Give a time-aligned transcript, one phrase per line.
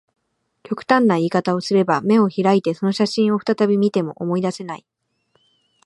[0.63, 4.85] 極端な言い方をすれば、眼を開いてその写真を再び見ても、思い出せない